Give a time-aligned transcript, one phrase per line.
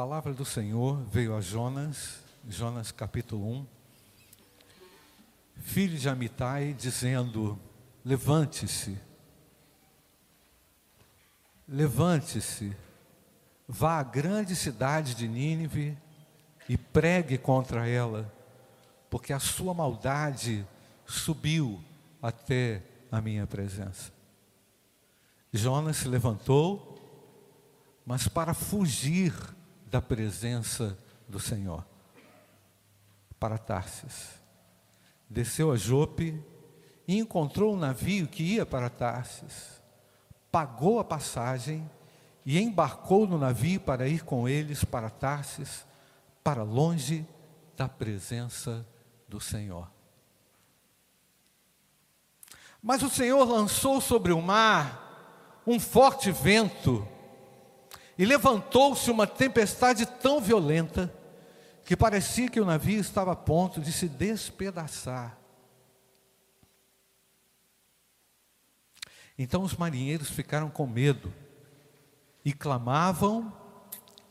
[0.00, 3.66] palavra do Senhor veio a Jonas, Jonas capítulo 1,
[5.58, 7.60] filho de Amitai, dizendo:
[8.02, 8.98] Levante-se,
[11.68, 12.74] levante-se,
[13.68, 15.98] vá à grande cidade de Nínive
[16.66, 18.32] e pregue contra ela,
[19.10, 20.66] porque a sua maldade
[21.04, 21.78] subiu
[22.22, 22.82] até
[23.12, 24.10] a minha presença.
[25.52, 26.98] Jonas se levantou,
[28.06, 29.59] mas para fugir
[29.90, 30.96] da presença
[31.28, 31.84] do Senhor,
[33.38, 34.40] para Tarsis.
[35.28, 36.40] Desceu a Jope
[37.06, 39.80] e encontrou um navio que ia para Tarsis.
[40.50, 41.88] Pagou a passagem
[42.44, 45.84] e embarcou no navio para ir com eles para Tarsis,
[46.42, 47.26] para longe
[47.76, 48.86] da presença
[49.28, 49.90] do Senhor.
[52.82, 57.06] Mas o Senhor lançou sobre o mar um forte vento,
[58.20, 61.10] e levantou-se uma tempestade tão violenta,
[61.86, 65.38] que parecia que o navio estava a ponto de se despedaçar.
[69.38, 71.32] Então os marinheiros ficaram com medo
[72.44, 73.50] e clamavam,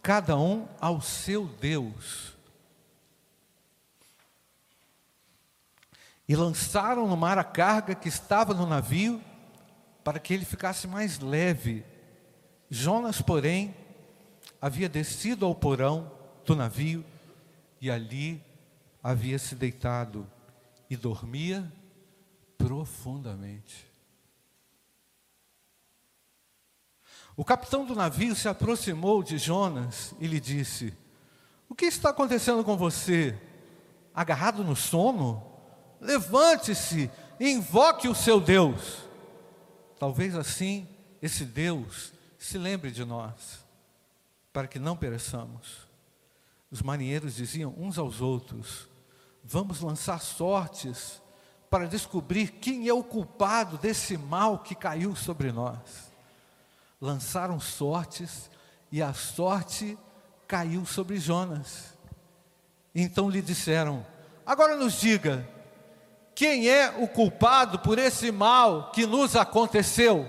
[0.03, 2.37] cada um ao seu Deus.
[6.27, 9.19] E lançaram no mar a carga que estava no navio,
[10.03, 11.83] para que ele ficasse mais leve.
[12.69, 13.78] Jonas, porém,
[14.61, 16.11] havia descido ao porão
[16.45, 17.05] do navio
[17.79, 18.43] e ali
[19.01, 20.27] havia se deitado
[20.89, 21.71] e dormia
[22.57, 23.87] profundamente.
[27.37, 30.93] O capitão do navio se aproximou de Jonas e lhe disse:
[31.69, 33.39] O que está acontecendo com você?
[34.13, 35.41] Agarrado no sono?
[36.01, 39.03] Levante-se e invoque o seu Deus.
[39.97, 40.85] Talvez assim
[41.21, 43.65] esse Deus se lembre de nós,
[44.51, 45.87] para que não pereçamos.
[46.71, 48.87] Os marinheiros diziam uns aos outros:
[49.43, 51.21] Vamos lançar sortes
[51.69, 56.09] para descobrir quem é o culpado desse mal que caiu sobre nós
[57.01, 58.49] lançaram sortes
[58.91, 59.97] e a sorte
[60.47, 61.97] caiu sobre Jonas.
[62.93, 64.05] Então lhe disseram:
[64.45, 65.47] Agora nos diga,
[66.35, 70.27] quem é o culpado por esse mal que nos aconteceu?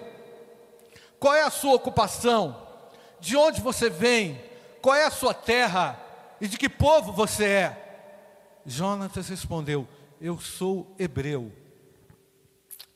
[1.19, 2.70] Qual é a sua ocupação?
[3.21, 4.41] De onde você vem?
[4.81, 6.01] Qual é a sua terra?
[6.41, 8.61] E de que povo você é?
[8.65, 9.87] Jonatas respondeu:
[10.21, 11.53] Eu sou hebreu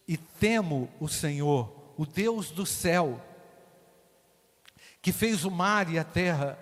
[0.06, 3.20] e temo o Senhor, o Deus do céu
[5.04, 6.58] que fez o mar e a terra.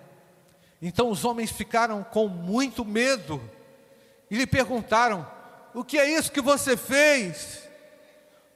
[0.81, 3.41] Então os homens ficaram com muito medo
[4.29, 5.25] e lhe perguntaram:
[5.73, 7.63] O que é isso que você fez?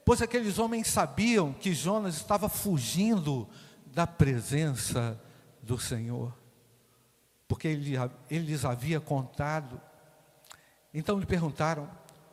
[0.04, 3.48] Pois aqueles homens sabiam que Jonas estava fugindo
[3.98, 5.20] da presença
[5.60, 6.32] do Senhor,
[7.48, 7.96] porque ele,
[8.30, 9.80] ele lhes havia contado.
[10.94, 11.90] Então lhe perguntaram: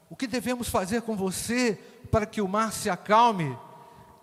[0.08, 1.74] O que devemos fazer com você
[2.12, 3.58] para que o mar se acalme?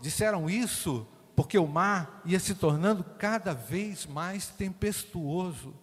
[0.00, 1.04] Disseram isso
[1.34, 5.74] porque o mar ia se tornando cada vez mais tempestuoso.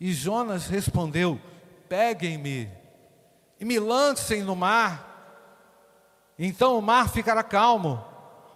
[0.00, 1.40] E Jonas respondeu:
[1.88, 2.68] Peguem-me
[3.60, 8.04] e me lancem no mar, então o mar ficará calmo,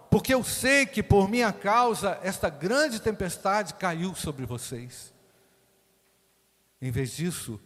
[0.09, 5.13] porque eu sei que por minha causa esta grande tempestade caiu sobre vocês.
[6.81, 7.59] Em vez disso,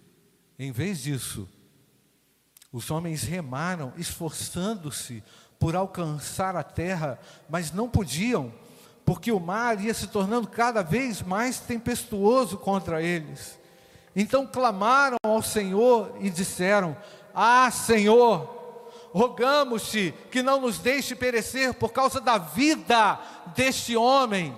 [0.60, 1.48] em vez disso,
[2.72, 5.24] os homens remaram, esforçando-se
[5.60, 8.52] por alcançar a terra, mas não podiam,
[9.06, 13.60] porque o mar ia se tornando cada vez mais tempestuoso contra eles.
[14.16, 16.98] Então clamaram ao Senhor e disseram:
[17.34, 18.63] Ah, Senhor,
[19.14, 23.20] rogamos-te que não nos deixe perecer por causa da vida
[23.56, 24.58] deste homem,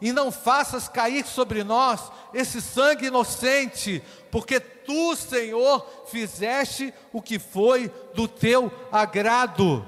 [0.00, 4.00] e não faças cair sobre nós esse sangue inocente,
[4.30, 9.84] porque tu, Senhor, fizeste o que foi do teu agrado.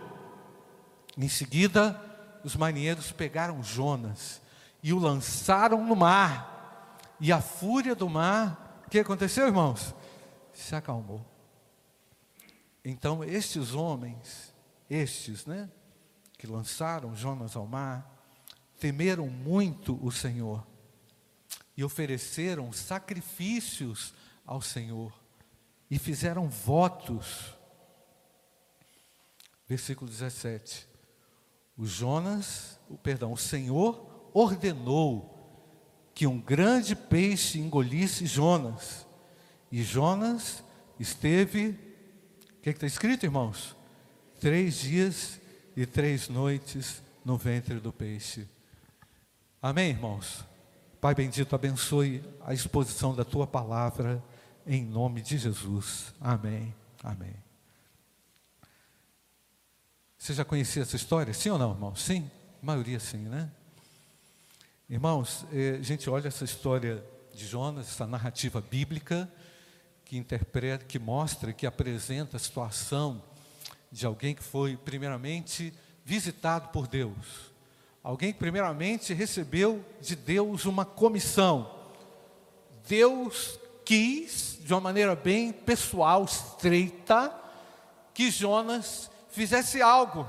[1.16, 2.00] Em seguida,
[2.42, 4.42] os marinheiros pegaram Jonas
[4.82, 6.98] e o lançaram no mar.
[7.20, 9.94] E a fúria do mar, o que aconteceu, irmãos?
[10.52, 11.29] Se acalmou.
[12.84, 14.54] Então, estes homens,
[14.88, 15.70] estes, né,
[16.38, 18.18] que lançaram Jonas ao mar,
[18.78, 20.66] temeram muito o Senhor
[21.76, 24.14] e ofereceram sacrifícios
[24.46, 25.12] ao Senhor
[25.90, 27.54] e fizeram votos.
[29.68, 30.90] Versículo 17
[31.80, 35.34] o Jonas, o perdão, o Senhor ordenou
[36.12, 39.06] que um grande peixe engolisse Jonas.
[39.72, 40.62] E Jonas
[40.98, 41.89] esteve,
[42.60, 43.74] o que é está escrito, irmãos?
[44.38, 45.40] Três dias
[45.74, 48.46] e três noites no ventre do peixe.
[49.62, 50.44] Amém, irmãos?
[51.00, 54.22] Pai bendito, abençoe a exposição da tua palavra
[54.66, 56.12] em nome de Jesus.
[56.20, 56.74] Amém.
[57.02, 57.34] Amém.
[60.18, 61.32] Você já conhecia essa história?
[61.32, 61.96] Sim ou não, irmão?
[61.96, 62.30] Sim?
[62.62, 63.50] A maioria sim, né?
[64.86, 67.02] Irmãos, eh, a gente olha essa história
[67.32, 69.32] de Jonas, essa narrativa bíblica
[70.10, 73.22] que interpreta, que mostra, que apresenta a situação
[73.92, 75.72] de alguém que foi primeiramente
[76.04, 77.50] visitado por Deus
[78.02, 81.70] Alguém que primeiramente recebeu de Deus uma comissão.
[82.88, 87.32] Deus quis, de uma maneira bem pessoal, estreita,
[88.14, 90.26] que Jonas fizesse algo,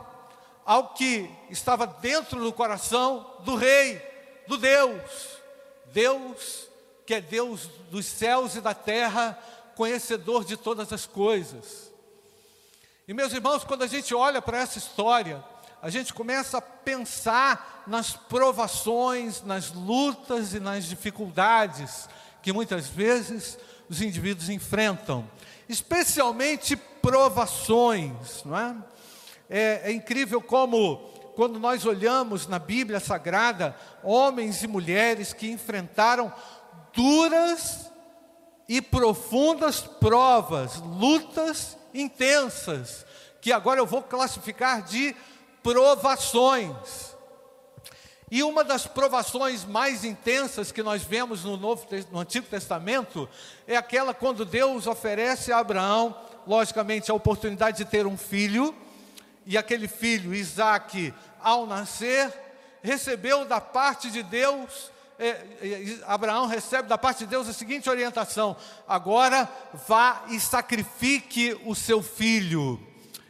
[0.65, 4.01] algo que estava dentro do coração do rei,
[4.47, 5.39] do Deus.
[5.93, 6.67] Deus,
[7.05, 9.39] que é Deus dos céus e da terra,
[9.81, 11.91] conhecedor de todas as coisas.
[13.07, 15.43] E meus irmãos, quando a gente olha para essa história,
[15.81, 22.07] a gente começa a pensar nas provações, nas lutas e nas dificuldades
[22.43, 23.57] que muitas vezes
[23.89, 25.27] os indivíduos enfrentam,
[25.67, 28.75] especialmente provações, não é?
[29.49, 30.97] É, é incrível como,
[31.35, 36.31] quando nós olhamos na Bíblia Sagrada, homens e mulheres que enfrentaram
[36.93, 37.90] duras
[38.71, 43.05] e profundas provas, lutas intensas,
[43.41, 45.13] que agora eu vou classificar de
[45.61, 47.13] provações.
[48.31, 53.27] E uma das provações mais intensas que nós vemos no, Novo, no Antigo Testamento
[53.67, 56.15] é aquela quando Deus oferece a Abraão,
[56.47, 58.73] logicamente, a oportunidade de ter um filho,
[59.45, 61.13] e aquele filho, Isaac,
[61.43, 62.31] ao nascer,
[62.81, 64.89] recebeu da parte de Deus,
[66.07, 68.55] Abraão recebe da parte de Deus a seguinte orientação:
[68.87, 69.49] agora
[69.87, 72.79] vá e sacrifique o seu filho.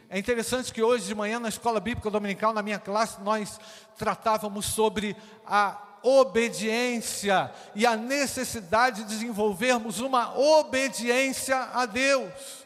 [0.08, 3.58] É interessante que hoje de manhã na escola bíblica dominical, na minha classe, nós
[3.96, 5.16] tratávamos sobre
[5.46, 12.61] a obediência e a necessidade de desenvolvermos uma obediência a Deus.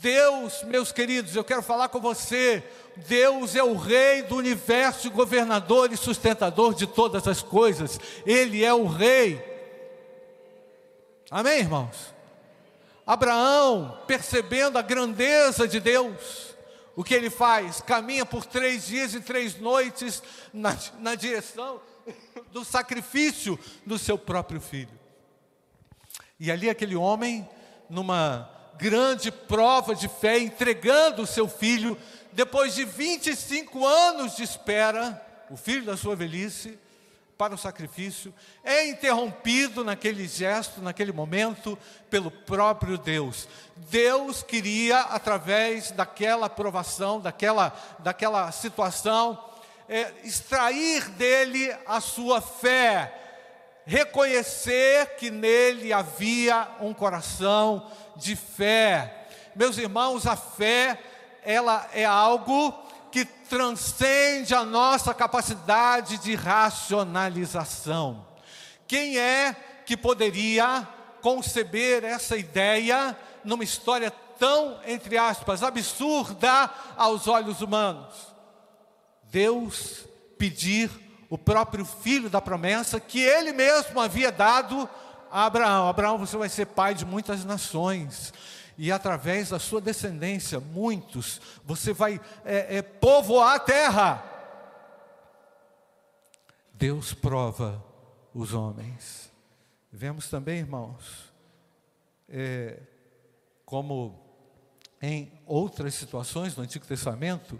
[0.00, 2.62] Deus, meus queridos, eu quero falar com você.
[2.96, 8.00] Deus é o Rei do universo, governador e sustentador de todas as coisas.
[8.26, 9.42] Ele é o Rei.
[11.30, 12.12] Amém, irmãos?
[13.06, 16.54] Abraão, percebendo a grandeza de Deus,
[16.94, 17.80] o que ele faz?
[17.80, 20.22] Caminha por três dias e três noites
[20.52, 21.80] na, na direção
[22.50, 25.00] do sacrifício do seu próprio filho.
[26.38, 27.48] E ali aquele homem,
[27.88, 31.96] numa grande prova de fé, entregando o seu filho,
[32.32, 35.20] depois de 25 anos de espera,
[35.50, 36.78] o filho da sua velhice,
[37.42, 38.32] para o sacrifício,
[38.62, 41.76] é interrompido naquele gesto, naquele momento,
[42.08, 43.48] pelo próprio Deus.
[43.76, 49.42] Deus queria, através daquela aprovação, daquela, daquela situação,
[49.88, 53.12] é, extrair dele a sua fé,
[53.84, 59.28] reconhecer que nele havia um coração de fé.
[59.54, 60.98] Meus irmãos, a fé,
[61.44, 62.72] ela é algo
[63.10, 68.26] que transcende a nossa capacidade de racionalização.
[68.86, 70.88] Quem é que poderia
[71.20, 78.32] conceber essa ideia numa história tão, entre aspas, absurda aos olhos humanos?
[79.24, 80.06] Deus
[80.38, 80.90] pedir
[81.32, 84.86] o próprio filho da promessa que ele mesmo havia dado
[85.30, 88.34] a Abraão: Abraão, você vai ser pai de muitas nações
[88.76, 94.22] e através da sua descendência, muitos, você vai é, é, povoar a terra.
[96.74, 97.82] Deus prova
[98.34, 99.32] os homens.
[99.90, 101.32] Vemos também, irmãos,
[102.28, 102.78] é,
[103.64, 104.20] como
[105.00, 107.58] em outras situações do Antigo Testamento,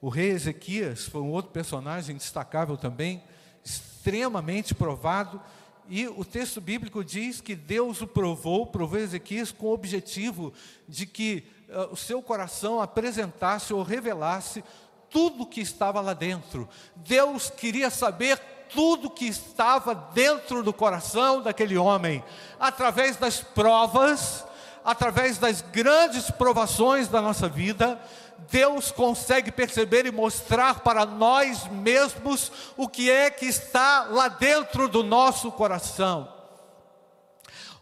[0.00, 3.22] o rei Ezequias foi um outro personagem destacável também,
[3.64, 5.40] extremamente provado
[5.88, 10.52] e o texto bíblico diz que Deus o provou, provou Ezequias com o objetivo
[10.88, 14.64] de que uh, o seu coração apresentasse ou revelasse
[15.08, 16.68] tudo que estava lá dentro.
[16.96, 18.38] Deus queria saber
[18.68, 22.22] tudo que estava dentro do coração daquele homem,
[22.58, 24.44] através das provas,
[24.86, 28.00] através das grandes provações da nossa vida,
[28.48, 34.88] Deus consegue perceber e mostrar para nós mesmos o que é que está lá dentro
[34.88, 36.32] do nosso coração.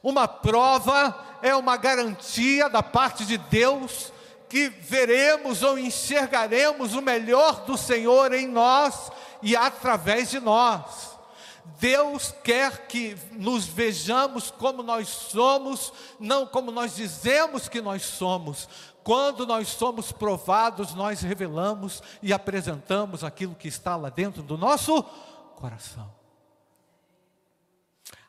[0.03, 4.11] Uma prova é uma garantia da parte de Deus
[4.49, 9.11] que veremos ou enxergaremos o melhor do Senhor em nós
[9.43, 11.14] e através de nós.
[11.79, 18.69] Deus quer que nos vejamos como nós somos, não como nós dizemos que nós somos.
[19.03, 25.03] Quando nós somos provados, nós revelamos e apresentamos aquilo que está lá dentro do nosso
[25.57, 26.11] coração.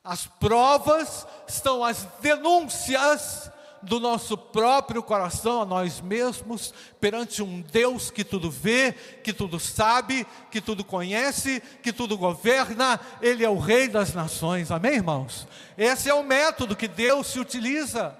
[0.03, 3.49] As provas são as denúncias
[3.85, 9.59] do nosso próprio coração a nós mesmos, perante um Deus que tudo vê, que tudo
[9.59, 15.47] sabe, que tudo conhece, que tudo governa, Ele é o Rei das nações, amém, irmãos?
[15.77, 18.17] Esse é o método que Deus se utiliza.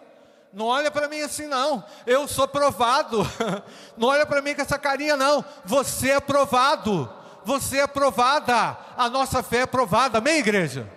[0.53, 1.83] Não olha para mim assim, não.
[2.07, 3.23] Eu sou provado.
[3.97, 5.43] Não olha para mim com essa carinha, não.
[5.65, 7.11] Você é provado.
[7.43, 8.77] Você é provada.
[8.95, 10.19] A nossa fé é provada.
[10.19, 10.89] Amém, igreja?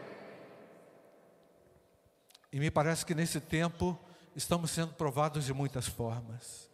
[2.53, 3.99] E me parece que nesse tempo
[4.35, 6.69] estamos sendo provados de muitas formas.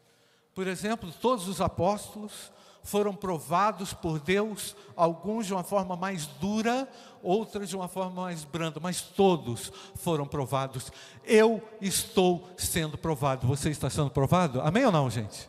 [0.55, 2.53] Por exemplo, todos os apóstolos
[2.85, 6.87] foram provados por Deus, alguns de uma forma mais dura,
[7.23, 10.93] outros de uma forma mais branda, mas todos foram provados.
[11.25, 13.47] Eu estou sendo provado.
[13.47, 14.61] Você está sendo provado?
[14.61, 15.49] Amém ou não, gente?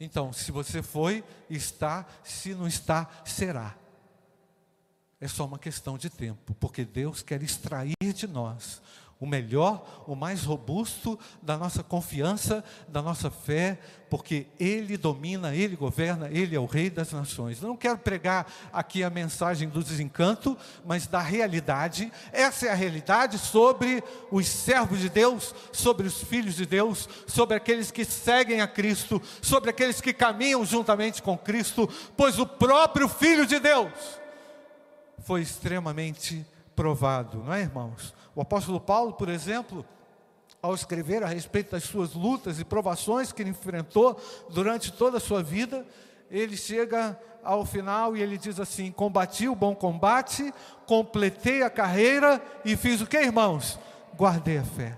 [0.00, 3.76] Então, se você foi, está, se não está, será.
[5.20, 8.82] É só uma questão de tempo, porque Deus quer extrair de nós
[9.22, 13.78] o melhor, o mais robusto da nossa confiança, da nossa fé,
[14.10, 17.60] porque Ele domina, Ele governa, Ele é o Rei das nações.
[17.60, 22.12] Não quero pregar aqui a mensagem do desencanto, mas da realidade.
[22.32, 27.56] Essa é a realidade sobre os servos de Deus, sobre os filhos de Deus, sobre
[27.56, 33.06] aqueles que seguem a Cristo, sobre aqueles que caminham juntamente com Cristo, pois o próprio
[33.06, 33.92] Filho de Deus
[35.20, 38.12] foi extremamente provado, não é, irmãos?
[38.34, 39.84] O apóstolo Paulo, por exemplo,
[40.62, 44.18] ao escrever a respeito das suas lutas e provações que ele enfrentou
[44.50, 45.86] durante toda a sua vida,
[46.30, 50.52] ele chega ao final e ele diz assim: Combati o bom combate,
[50.86, 53.78] completei a carreira e fiz o que, irmãos?
[54.16, 54.96] Guardei a fé.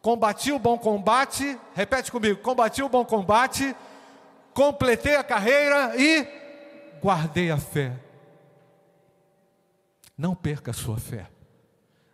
[0.00, 3.76] Combati o bom combate, repete comigo: combati o bom combate,
[4.54, 6.26] completei a carreira e
[7.02, 7.98] guardei a fé.
[10.16, 11.37] Não perca a sua fé.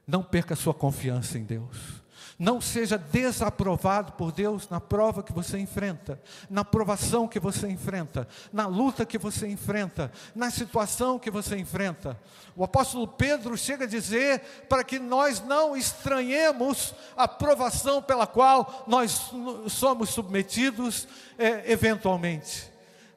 [0.07, 2.05] Não perca sua confiança em Deus.
[2.39, 6.21] Não seja desaprovado por Deus na prova que você enfrenta,
[6.51, 12.21] na provação que você enfrenta, na luta que você enfrenta, na situação que você enfrenta.
[12.57, 18.85] O apóstolo Pedro chega a dizer para que nós não estranhemos a provação pela qual
[18.89, 19.31] nós
[19.69, 21.07] somos submetidos
[21.39, 22.74] é, eventualmente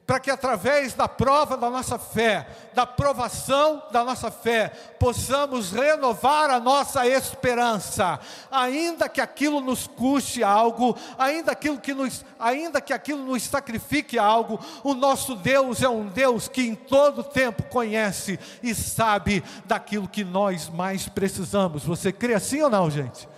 [0.08, 6.48] para que através da prova da nossa fé, da provação da nossa fé, possamos renovar
[6.48, 8.18] a nossa esperança,
[8.50, 14.18] ainda que aquilo nos custe algo, ainda, aquilo que nos, ainda que aquilo nos sacrifique
[14.18, 20.08] algo, o nosso Deus é um Deus que em todo tempo conhece e sabe daquilo
[20.08, 21.84] que nós mais precisamos.
[21.84, 23.28] Você crê assim ou não, gente?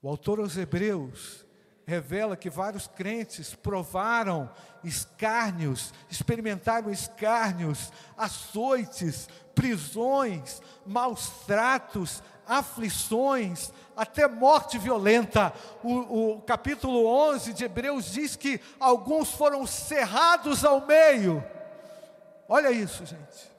[0.00, 1.51] O autor aos Hebreus
[1.86, 4.50] revela que vários crentes provaram
[4.84, 15.52] escárnios, experimentaram escárnios, açoites, prisões, maus tratos, aflições, até morte violenta.
[15.82, 21.44] O, o, capítulo 11 de Hebreus diz que alguns foram cerrados ao meio.
[22.48, 23.50] Olha isso, gente.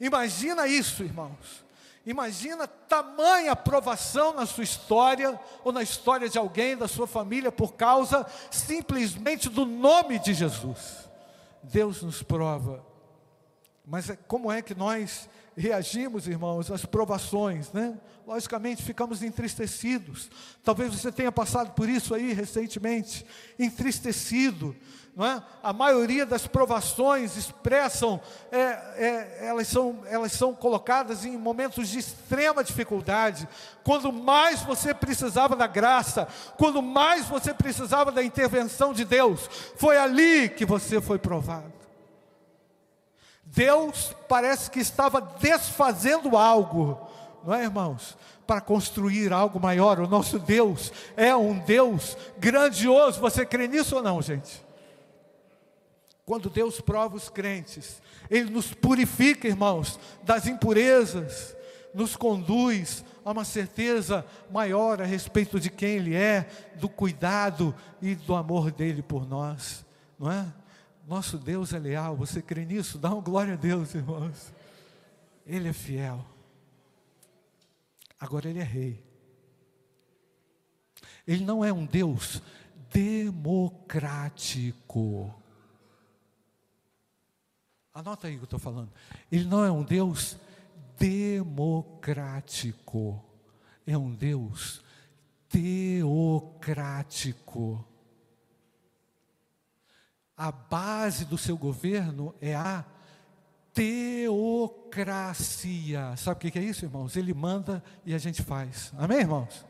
[0.00, 1.64] Imagina isso, irmãos.
[2.04, 7.74] Imagina tamanha aprovação na sua história, ou na história de alguém da sua família, por
[7.74, 11.08] causa simplesmente do nome de Jesus.
[11.62, 12.84] Deus nos prova.
[13.86, 17.98] Mas é, como é que nós reagimos, irmãos, às provações, né?
[18.26, 20.30] Logicamente ficamos entristecidos.
[20.64, 23.26] Talvez você tenha passado por isso aí recentemente,
[23.58, 24.74] entristecido
[25.14, 25.42] não é?
[25.62, 28.18] A maioria das provações expressam,
[28.50, 33.46] é, é, elas, são, elas são colocadas em momentos de extrema dificuldade,
[33.84, 36.26] quando mais você precisava da graça,
[36.56, 41.72] quando mais você precisava da intervenção de Deus, foi ali que você foi provado.
[43.44, 46.98] Deus parece que estava desfazendo algo,
[47.44, 48.16] não é, irmãos?
[48.46, 50.00] Para construir algo maior.
[50.00, 53.20] O nosso Deus é um Deus grandioso.
[53.20, 54.71] Você crê nisso ou não, gente?
[56.24, 58.00] Quando Deus prova os crentes,
[58.30, 61.56] Ele nos purifica, irmãos, das impurezas,
[61.92, 68.14] nos conduz a uma certeza maior a respeito de quem Ele é, do cuidado e
[68.14, 69.84] do amor dele por nós,
[70.18, 70.46] não é?
[71.06, 72.98] Nosso Deus é leal, você crê nisso?
[72.98, 74.52] Dá uma glória a Deus, irmãos.
[75.44, 76.24] Ele é fiel.
[78.18, 79.02] Agora Ele é Rei.
[81.26, 82.40] Ele não é um Deus
[82.92, 85.34] democrático.
[87.94, 88.90] Anota aí o que eu estou falando.
[89.30, 90.38] Ele não é um Deus
[90.98, 93.22] democrático,
[93.86, 94.82] é um Deus
[95.48, 97.86] teocrático.
[100.34, 102.82] A base do seu governo é a
[103.74, 106.16] teocracia.
[106.16, 107.14] Sabe o que é isso, irmãos?
[107.16, 108.90] Ele manda e a gente faz.
[108.96, 109.66] Amém, irmãos?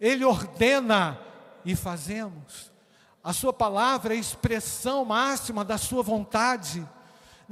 [0.00, 1.20] Ele ordena
[1.64, 2.72] e fazemos.
[3.22, 6.84] A Sua palavra é a expressão máxima da Sua vontade.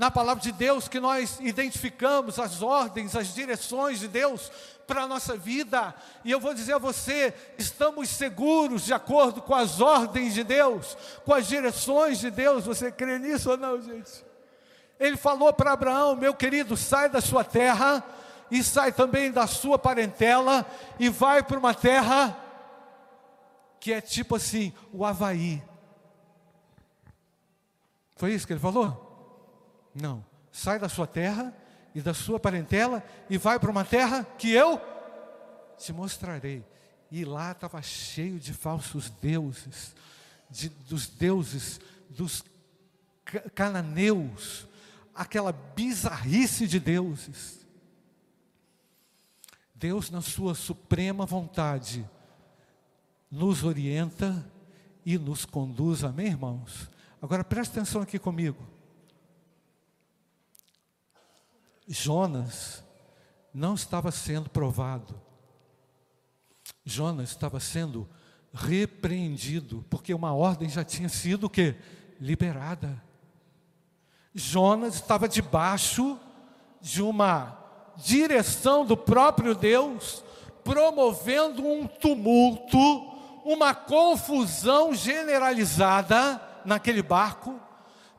[0.01, 4.51] Na palavra de Deus que nós identificamos as ordens, as direções de Deus
[4.87, 5.95] para a nossa vida.
[6.25, 10.97] E eu vou dizer a você: estamos seguros de acordo com as ordens de Deus,
[11.23, 12.65] com as direções de Deus.
[12.65, 14.25] Você crê nisso ou não, gente?
[14.99, 18.03] Ele falou para Abraão: meu querido, sai da sua terra
[18.51, 20.65] e sai também da sua parentela
[20.99, 22.35] e vai para uma terra
[23.79, 25.63] que é tipo assim, o Havaí.
[28.17, 29.10] Foi isso que ele falou?
[29.95, 30.25] Não.
[30.53, 31.55] Sai da sua terra
[31.95, 34.81] e da sua parentela e vai para uma terra que eu
[35.79, 36.65] te mostrarei.
[37.11, 39.95] E lá estava cheio de falsos deuses,
[40.49, 42.45] de, dos deuses dos
[43.55, 44.67] cananeus,
[45.15, 47.61] aquela bizarrice de deuses.
[49.75, 52.09] Deus, na sua suprema vontade,
[53.31, 54.45] nos orienta
[55.07, 56.91] e nos conduz, amém, irmãos?
[57.23, 58.63] Agora preste atenção aqui comigo.
[61.93, 62.85] Jonas
[63.53, 65.21] não estava sendo provado.
[66.85, 68.09] Jonas estava sendo
[68.55, 71.75] repreendido, porque uma ordem já tinha sido o quê?
[72.21, 73.03] Liberada.
[74.33, 76.17] Jonas estava debaixo
[76.81, 77.59] de uma
[77.97, 80.25] direção do próprio Deus,
[80.63, 82.79] promovendo um tumulto,
[83.45, 87.61] uma confusão generalizada naquele barco,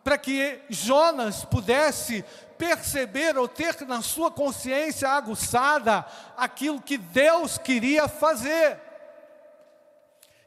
[0.04, 2.26] para que Jonas pudesse
[2.62, 6.06] perceber ou ter na sua consciência aguçada
[6.38, 8.80] aquilo que Deus queria fazer.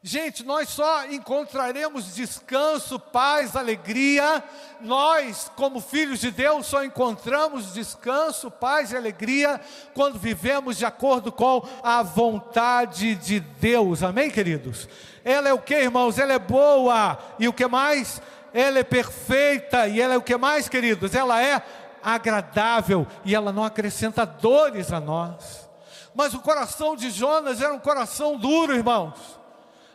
[0.01, 4.45] Gente, nós só encontraremos descanso, paz, alegria.
[4.81, 9.61] Nós, como filhos de Deus, só encontramos descanso, paz e alegria
[9.93, 14.05] quando vivemos de acordo com a vontade de Deus.
[14.05, 14.89] Amém, queridos?
[15.25, 16.17] Ela é o que, irmãos?
[16.17, 17.19] Ela é boa.
[17.41, 18.23] E o que mais?
[18.53, 19.89] Ela é perfeita.
[19.89, 21.13] E ela é o que mais, queridos?
[21.13, 21.61] Ela é
[22.05, 25.69] agradável e ela não acrescenta dores a nós.
[26.15, 29.15] Mas o coração de Jonas era um coração duro, irmãos.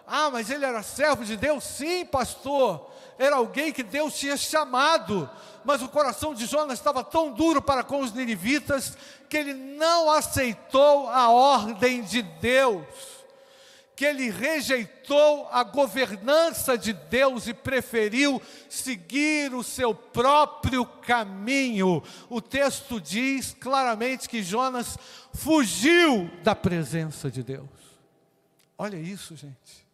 [0.05, 1.63] Ah, mas ele era servo de Deus?
[1.63, 2.89] Sim, pastor.
[3.17, 5.29] Era alguém que Deus tinha chamado.
[5.63, 8.97] Mas o coração de Jonas estava tão duro para com os ninivitas
[9.29, 12.85] que ele não aceitou a ordem de Deus.
[13.99, 22.01] Que ele rejeitou a governança de Deus e preferiu seguir o seu próprio caminho.
[22.29, 24.97] O texto diz claramente que Jonas
[25.33, 27.67] fugiu da presença de Deus.
[28.77, 29.85] Olha isso, gente.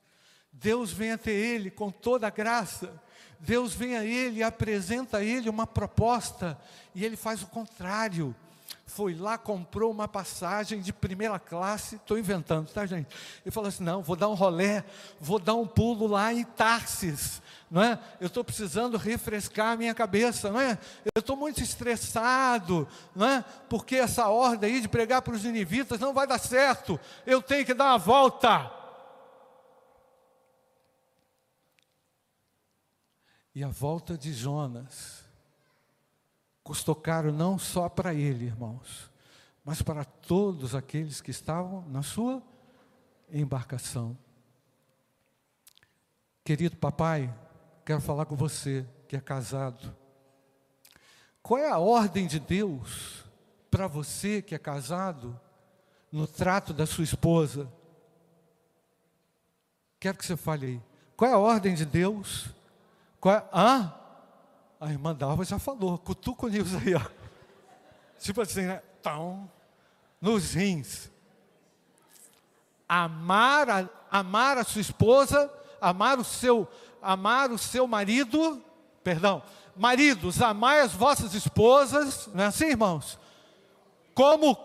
[0.54, 3.02] Deus vem até ele com toda a graça.
[3.40, 6.56] Deus vem a ele e apresenta a ele uma proposta,
[6.94, 8.36] e ele faz o contrário.
[8.86, 13.08] Foi lá, comprou uma passagem de primeira classe, estou inventando, tá, gente?
[13.44, 14.84] Ele falou assim: não, vou dar um rolé,
[15.20, 18.00] vou dar um pulo lá em Tarsis, não é?
[18.20, 20.78] Eu estou precisando refrescar a minha cabeça, não é?
[21.16, 23.44] Eu estou muito estressado, não é?
[23.68, 27.66] Porque essa ordem aí de pregar para os ninivitas não vai dar certo, eu tenho
[27.66, 28.72] que dar uma volta.
[33.56, 35.25] E a volta de Jonas
[36.66, 39.12] custou caro não só para ele, irmãos,
[39.64, 42.42] mas para todos aqueles que estavam na sua
[43.32, 44.18] embarcação.
[46.44, 47.34] Querido papai,
[47.86, 49.96] quero falar com você que é casado.
[51.42, 53.24] Qual é a ordem de Deus
[53.72, 55.40] para você que é casado
[56.12, 57.72] no trato da sua esposa?
[60.00, 60.82] Quero que você fale aí.
[61.16, 62.54] Qual é a ordem de Deus
[63.26, 63.44] qual é?
[63.52, 63.92] Hã?
[64.86, 67.02] A irmã Dalva já falou, cutuca o Nilson aí, ó.
[68.20, 68.84] Tipo assim, né?
[69.02, 69.50] Tão,
[70.22, 71.10] nos rins.
[72.88, 76.68] Amar a, amar a sua esposa, amar o seu,
[77.02, 78.64] amar o seu marido,
[79.04, 79.42] perdão,
[79.76, 83.18] maridos, amai as vossas esposas, não é assim, irmãos?
[84.14, 84.56] Como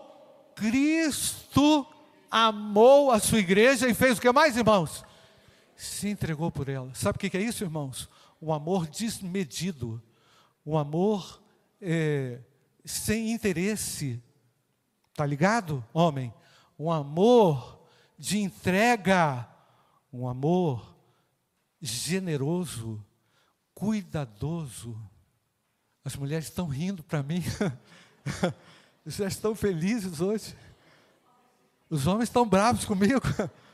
[0.53, 1.83] Cristo
[2.29, 5.03] amou a sua igreja e fez o que mais, irmãos?
[5.75, 6.91] Se entregou por ela.
[6.93, 8.07] Sabe o que é isso, irmãos?
[8.41, 10.01] um amor desmedido,
[10.65, 11.41] um amor
[11.81, 12.39] é,
[12.85, 14.21] sem interesse.
[15.15, 16.33] Tá ligado, homem?
[16.77, 17.79] Um amor
[18.17, 19.47] de entrega,
[20.11, 20.95] um amor
[21.81, 23.03] generoso,
[23.73, 24.97] cuidadoso.
[26.03, 27.43] As mulheres estão rindo para mim.
[29.05, 30.55] Já estão felizes hoje.
[31.89, 33.21] Os homens estão bravos comigo.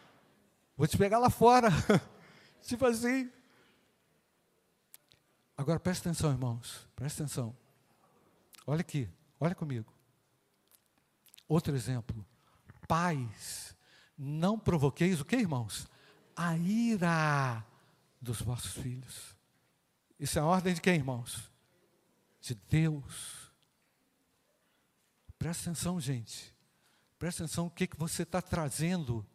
[0.76, 1.69] Vou te pegar lá fora.
[2.62, 3.30] tipo assim.
[5.58, 7.58] Agora presta atenção, irmãos, presta atenção.
[8.65, 9.91] Olha aqui, olha comigo.
[11.48, 12.24] Outro exemplo.
[12.88, 13.76] Pais,
[14.15, 15.88] não provoqueis o que, irmãos?
[16.36, 17.65] A ira
[18.22, 19.36] dos vossos filhos.
[20.20, 21.52] Isso é a ordem de quem, irmãos?
[22.39, 23.52] De Deus.
[25.39, 26.56] Presta atenção, gente.
[27.17, 29.26] Presta atenção o que, que você está trazendo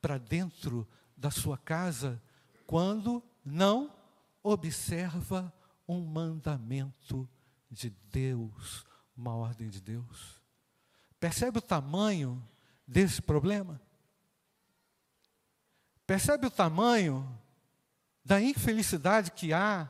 [0.00, 2.20] para dentro da sua casa
[2.66, 3.94] quando não
[4.42, 5.52] observa
[5.88, 7.26] um mandamento
[7.70, 8.84] de Deus,
[9.16, 10.40] uma ordem de Deus.
[11.18, 12.46] Percebe o tamanho
[12.86, 13.80] desse problema?
[16.06, 17.26] Percebe o tamanho
[18.24, 19.88] da infelicidade que há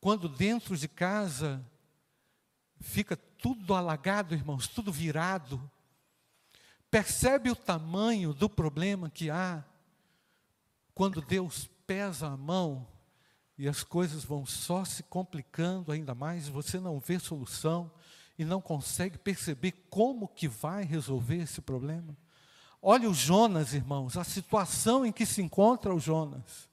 [0.00, 1.64] quando dentro de casa
[2.80, 5.70] fica tudo alagado, irmãos, tudo virado?
[6.90, 9.64] Percebe o tamanho do problema que há
[10.94, 12.86] quando Deus pesa a mão
[13.58, 17.90] e as coisas vão só se complicando ainda mais, você não vê solução
[18.38, 22.16] e não consegue perceber como que vai resolver esse problema?
[22.80, 26.68] Olha o Jonas, irmãos, a situação em que se encontra o Jonas.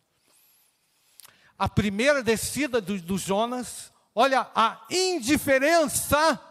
[1.58, 6.42] A primeira descida do, do Jonas, olha a indiferença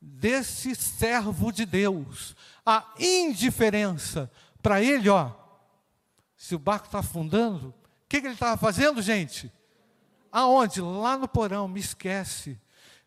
[0.00, 4.30] desse servo de Deus a indiferença.
[4.62, 5.30] Para ele, ó,
[6.36, 7.74] se o barco está afundando,
[8.14, 9.52] que, que ele estava fazendo, gente?
[10.30, 10.80] Aonde?
[10.80, 12.56] Lá no porão, me esquece.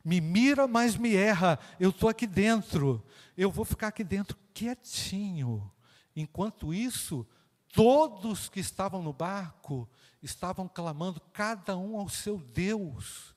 [0.04, 1.58] Me mira, mas me erra.
[1.80, 3.02] Eu estou aqui dentro.
[3.38, 5.72] Eu vou ficar aqui dentro quietinho.
[6.14, 7.26] Enquanto isso,
[7.74, 9.88] todos que estavam no barco
[10.22, 13.34] estavam clamando, cada um ao seu Deus,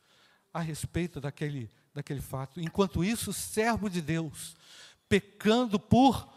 [0.53, 2.61] a respeito daquele, daquele fato.
[2.61, 4.57] Enquanto isso, o servo de Deus
[5.09, 6.29] pecando por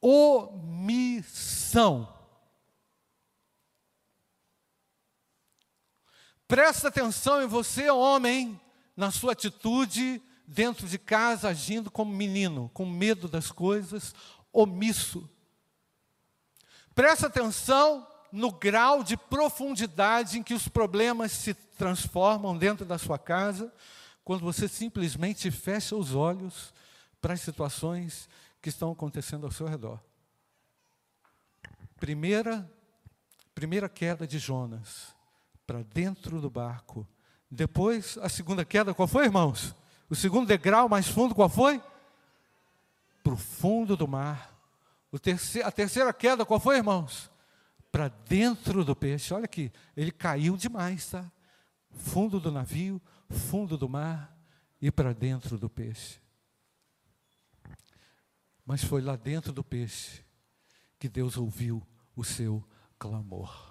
[0.00, 2.19] omissão.
[6.50, 8.60] Presta atenção em você, homem,
[8.96, 14.12] na sua atitude dentro de casa, agindo como menino, com medo das coisas,
[14.52, 15.30] omisso.
[16.92, 23.16] Presta atenção no grau de profundidade em que os problemas se transformam dentro da sua
[23.16, 23.72] casa,
[24.24, 26.74] quando você simplesmente fecha os olhos
[27.20, 28.28] para as situações
[28.60, 30.00] que estão acontecendo ao seu redor.
[32.00, 32.68] Primeira,
[33.54, 35.19] primeira queda de Jonas
[35.70, 37.06] para dentro do barco.
[37.48, 39.72] Depois, a segunda queda, qual foi, irmãos?
[40.08, 41.80] O segundo degrau mais fundo, qual foi?
[43.22, 44.52] Para o fundo do mar.
[45.22, 47.30] Terceiro, a terceira queda, qual foi, irmãos?
[47.92, 49.32] Para dentro do peixe.
[49.32, 51.30] Olha aqui, ele caiu demais, tá?
[51.92, 54.36] Fundo do navio, fundo do mar
[54.82, 56.18] e para dentro do peixe.
[58.66, 60.24] Mas foi lá dentro do peixe
[60.98, 61.80] que Deus ouviu
[62.16, 62.60] o seu
[62.98, 63.69] clamor.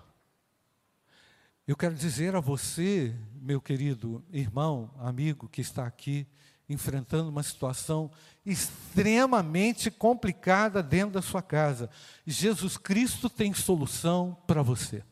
[1.69, 6.25] Eu quero dizer a você, meu querido irmão, amigo que está aqui,
[6.67, 8.09] enfrentando uma situação
[8.43, 11.87] extremamente complicada dentro da sua casa,
[12.25, 15.03] Jesus Cristo tem solução para você.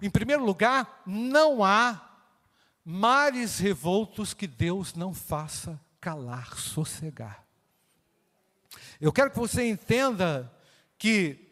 [0.00, 2.24] Em primeiro lugar, não há
[2.82, 7.44] mares revoltos que Deus não faça calar, sossegar.
[8.98, 10.50] Eu quero que você entenda
[10.96, 11.43] que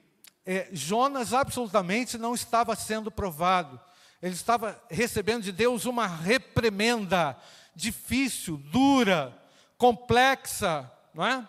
[0.45, 3.81] é, Jonas absolutamente não estava sendo provado,
[4.21, 7.37] ele estava recebendo de Deus uma reprimenda
[7.75, 9.37] difícil, dura,
[9.77, 11.47] complexa, não é?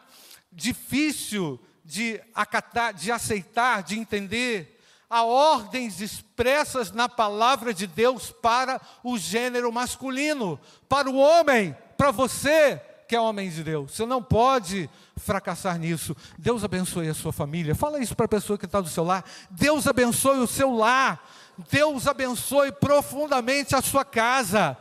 [0.52, 4.80] Difícil de acatar, de aceitar, de entender.
[5.10, 12.10] Há ordens expressas na palavra de Deus para o gênero masculino, para o homem, para
[12.10, 13.92] você, que é homem de Deus.
[13.92, 16.16] Você não pode fracassar nisso.
[16.38, 17.76] Deus abençoe a sua família.
[17.76, 19.24] Fala isso para a pessoa que está do seu lar.
[19.50, 21.24] Deus abençoe o seu lar.
[21.70, 24.78] Deus abençoe profundamente a sua casa.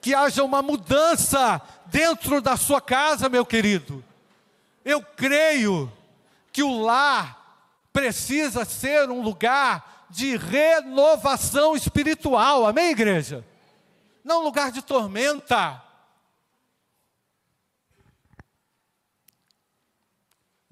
[0.00, 4.04] Que haja uma mudança dentro da sua casa, meu querido.
[4.84, 5.90] Eu creio
[6.52, 12.66] que o lar precisa ser um lugar de renovação espiritual.
[12.66, 13.44] Amém, igreja?
[14.22, 15.81] Não um lugar de tormenta.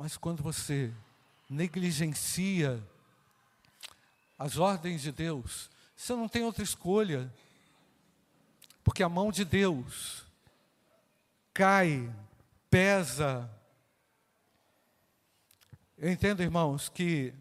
[0.03, 0.91] Mas quando você
[1.47, 2.83] negligencia
[4.39, 7.31] as ordens de Deus, você não tem outra escolha.
[8.83, 10.25] Porque a mão de Deus
[11.53, 12.11] cai,
[12.71, 13.47] pesa.
[15.99, 17.35] Eu entendo, irmãos, que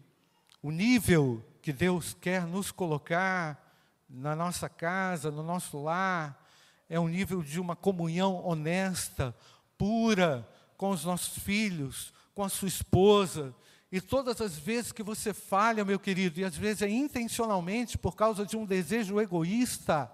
[0.62, 3.58] o nível que Deus quer nos colocar
[4.06, 6.46] na nossa casa, no nosso lar,
[6.90, 9.34] é um nível de uma comunhão honesta,
[9.78, 10.46] pura
[10.76, 13.54] com os nossos filhos, com a sua esposa.
[13.92, 18.14] E todas as vezes que você falha, meu querido, e às vezes é intencionalmente por
[18.14, 20.10] causa de um desejo egoísta,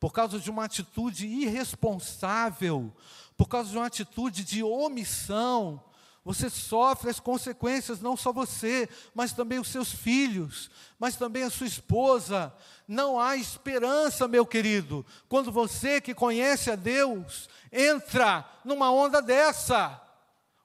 [0.00, 2.92] por causa de uma atitude irresponsável,
[3.36, 5.82] por causa de uma atitude de omissão,
[6.24, 11.50] você sofre as consequências, não só você, mas também os seus filhos, mas também a
[11.50, 12.50] sua esposa.
[12.88, 20.00] Não há esperança, meu querido, quando você que conhece a Deus entra numa onda dessa.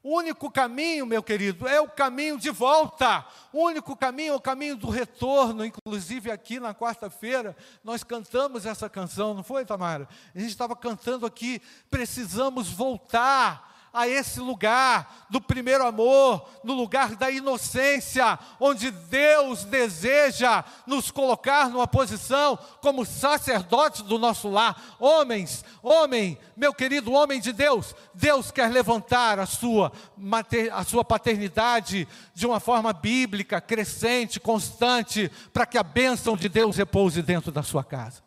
[0.02, 3.26] O único caminho, meu querido, é o caminho de volta.
[3.52, 5.66] O único caminho é o caminho do retorno.
[5.66, 10.08] Inclusive, aqui na quarta-feira, nós cantamos essa canção, não foi, Tamara?
[10.34, 17.16] A gente estava cantando aqui, precisamos voltar a esse lugar do primeiro amor, no lugar
[17.16, 24.98] da inocência, onde Deus deseja nos colocar numa posição como sacerdotes do nosso lar.
[25.00, 29.92] Homens, homem, meu querido homem de Deus, Deus quer levantar a sua,
[30.72, 36.78] a sua paternidade de uma forma bíblica, crescente, constante, para que a bênção de Deus
[36.78, 38.22] repouse dentro da sua casa.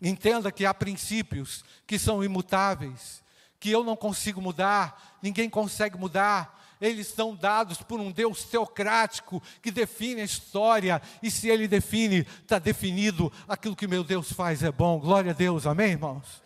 [0.00, 3.24] Entenda que há princípios que são imutáveis
[3.58, 6.56] que eu não consigo mudar, ninguém consegue mudar.
[6.80, 12.26] Eles são dados por um Deus teocrático que define a história, e se Ele define,
[12.42, 14.98] está definido, aquilo que meu Deus faz é bom.
[14.98, 16.44] Glória a Deus, amém, irmãos?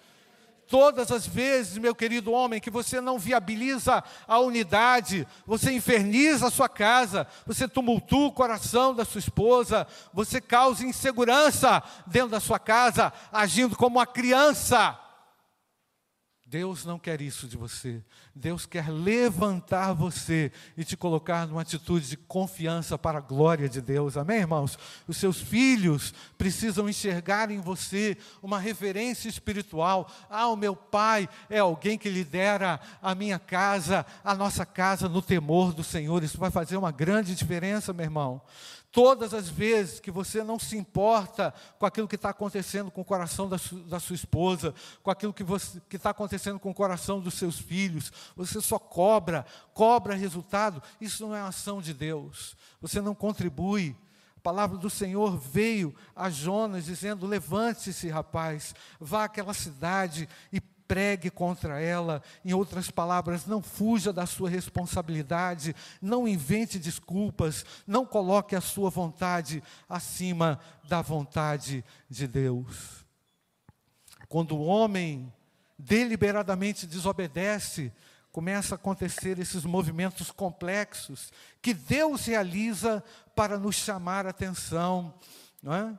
[0.68, 6.50] Todas as vezes, meu querido homem, que você não viabiliza a unidade, você inferniza a
[6.50, 12.60] sua casa, você tumultua o coração da sua esposa, você causa insegurança dentro da sua
[12.60, 14.96] casa, agindo como uma criança
[16.50, 18.02] Deus não quer isso de você.
[18.34, 23.80] Deus quer levantar você e te colocar numa atitude de confiança para a glória de
[23.80, 24.16] Deus.
[24.16, 24.76] Amém, irmãos?
[25.06, 30.10] Os seus filhos precisam enxergar em você uma referência espiritual.
[30.28, 35.22] Ah, o meu pai é alguém que lidera a minha casa, a nossa casa no
[35.22, 36.20] temor do Senhor.
[36.24, 38.42] Isso vai fazer uma grande diferença, meu irmão.
[38.92, 43.04] Todas as vezes que você não se importa com aquilo que está acontecendo com o
[43.04, 45.44] coração da, su, da sua esposa, com aquilo que
[45.94, 51.36] está acontecendo com o coração dos seus filhos, você só cobra, cobra resultado, isso não
[51.36, 52.56] é ação de Deus.
[52.80, 53.96] Você não contribui.
[54.36, 61.30] A palavra do Senhor veio a Jonas dizendo: Levante-se, rapaz, vá àquela cidade e pregue
[61.30, 62.20] contra ela.
[62.44, 65.72] Em outras palavras, não fuja da sua responsabilidade,
[66.02, 73.06] não invente desculpas, não coloque a sua vontade acima da vontade de Deus.
[74.28, 75.32] Quando o homem
[75.78, 77.92] deliberadamente desobedece,
[78.32, 83.00] começa a acontecer esses movimentos complexos que Deus realiza
[83.36, 85.14] para nos chamar a atenção.
[85.64, 85.96] É?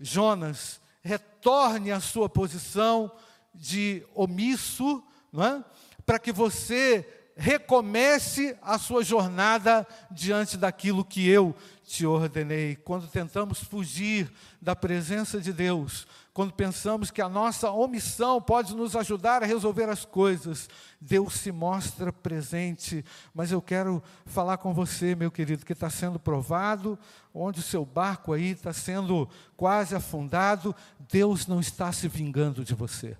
[0.00, 3.10] Jonas, retorne à sua posição
[3.54, 5.02] de omisso,
[5.34, 5.62] é?
[6.04, 7.06] para que você
[7.40, 12.74] recomece a sua jornada diante daquilo que eu te ordenei.
[12.74, 14.28] Quando tentamos fugir
[14.60, 19.88] da presença de Deus, quando pensamos que a nossa omissão pode nos ajudar a resolver
[19.88, 20.68] as coisas,
[21.00, 23.04] Deus se mostra presente.
[23.32, 26.98] Mas eu quero falar com você, meu querido, que está sendo provado,
[27.32, 30.74] onde o seu barco aí está sendo quase afundado,
[31.08, 33.16] Deus não está se vingando de você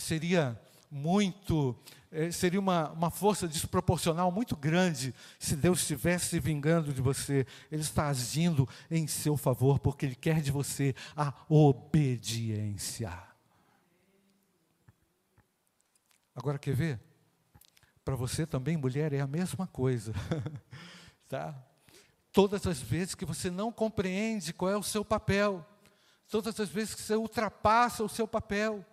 [0.00, 0.60] seria
[0.90, 1.76] muito,
[2.10, 7.46] eh, seria uma, uma força desproporcional muito grande se Deus estivesse se vingando de você.
[7.70, 13.12] Ele está agindo em seu favor, porque Ele quer de você a obediência.
[16.34, 17.00] Agora, quer ver?
[18.04, 20.12] Para você também, mulher, é a mesma coisa.
[21.28, 21.54] tá?
[22.32, 25.64] Todas as vezes que você não compreende qual é o seu papel,
[26.28, 28.84] todas as vezes que você ultrapassa o seu papel,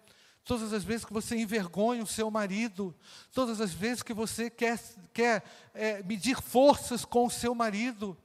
[0.48, 2.96] todas as vezes que você envergonha o seu marido,
[3.34, 4.80] todas as vezes que você quer,
[5.14, 8.18] quer é, medir forças com o seu marido,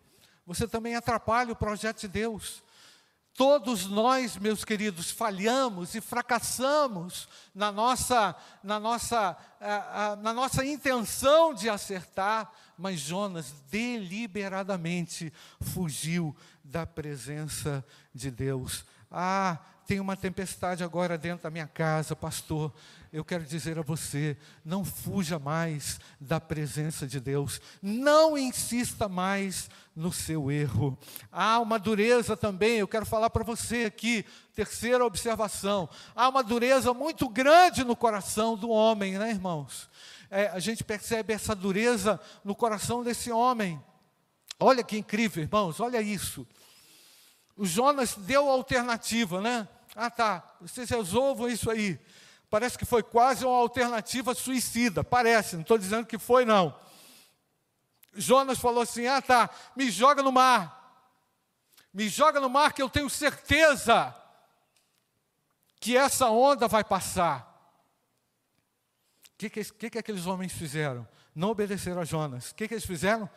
[0.47, 2.63] você também atrapalha o projeto de Deus.
[3.35, 9.37] Todos nós, meus queridos, falhamos e fracassamos na nossa, na nossa,
[10.21, 18.85] na nossa intenção de acertar, mas Jonas deliberadamente fugiu da presença de Deus.
[19.11, 22.73] Ah, tem uma tempestade agora dentro da minha casa, pastor.
[23.12, 29.68] Eu quero dizer a você: não fuja mais da presença de Deus, não insista mais
[29.95, 30.99] no seu erro.
[31.31, 36.95] Há uma dureza também, eu quero falar para você aqui, terceira observação: há uma dureza
[36.95, 39.90] muito grande no coração do homem, né, irmãos?
[40.31, 43.83] É, a gente percebe essa dureza no coração desse homem.
[44.59, 46.47] Olha que incrível, irmãos, olha isso.
[47.57, 49.69] O Jonas deu a alternativa, né?
[49.95, 51.99] Ah, tá, vocês resolvam isso aí.
[52.49, 55.03] Parece que foi quase uma alternativa suicida.
[55.03, 56.79] Parece, não estou dizendo que foi, não.
[58.15, 60.81] Jonas falou assim: ah, tá, me joga no mar.
[61.93, 64.15] Me joga no mar que eu tenho certeza
[65.81, 67.49] que essa onda vai passar.
[69.35, 71.07] O que, que, que, que aqueles homens fizeram?
[71.35, 72.51] Não obedeceram a Jonas.
[72.51, 73.29] O que, que eles fizeram?